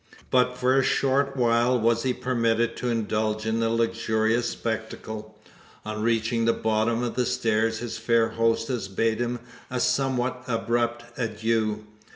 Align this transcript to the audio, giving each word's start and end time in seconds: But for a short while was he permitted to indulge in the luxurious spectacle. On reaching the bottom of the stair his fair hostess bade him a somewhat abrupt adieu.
But 0.31 0.57
for 0.57 0.75
a 0.75 0.81
short 0.83 1.37
while 1.37 1.79
was 1.79 2.01
he 2.01 2.11
permitted 2.11 2.75
to 2.77 2.89
indulge 2.89 3.45
in 3.45 3.59
the 3.59 3.69
luxurious 3.69 4.49
spectacle. 4.49 5.37
On 5.85 6.01
reaching 6.01 6.45
the 6.45 6.53
bottom 6.53 7.03
of 7.03 7.13
the 7.13 7.23
stair 7.23 7.67
his 7.69 7.99
fair 7.99 8.29
hostess 8.29 8.87
bade 8.87 9.19
him 9.19 9.41
a 9.69 9.79
somewhat 9.79 10.43
abrupt 10.47 11.03
adieu. 11.19 11.85